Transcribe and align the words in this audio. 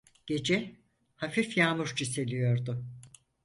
Gece, 0.27 0.75
hafif 1.15 1.57
yağmur 1.57 1.93
çiseliyordu. 1.95 2.85